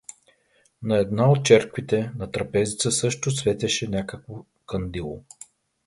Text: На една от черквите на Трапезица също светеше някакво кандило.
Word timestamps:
На 0.83 0.97
една 0.97 1.31
от 1.31 1.45
черквите 1.45 2.11
на 2.17 2.31
Трапезица 2.31 2.91
също 2.91 3.31
светеше 3.31 3.87
някакво 3.87 4.45
кандило. 4.65 5.23